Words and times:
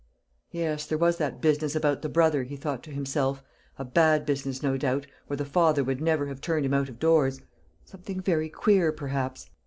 "Yes, 0.49 0.87
there 0.87 0.97
was 0.97 1.17
that 1.17 1.41
business 1.41 1.75
about 1.75 2.01
the 2.01 2.09
brother," 2.09 2.41
he 2.41 2.55
thought 2.57 2.81
to 2.85 2.91
himself; 2.91 3.43
"a 3.77 3.85
bad 3.85 4.25
business 4.25 4.63
no 4.63 4.75
doubt, 4.75 5.05
or 5.29 5.35
the 5.35 5.45
father 5.45 5.83
would 5.83 6.01
never 6.01 6.25
have 6.25 6.41
turned 6.41 6.65
him 6.65 6.73
out 6.73 6.89
of 6.89 6.97
doors 6.97 7.39
something 7.85 8.19
very 8.19 8.49
queer 8.49 8.91
perhaps. 8.91 9.51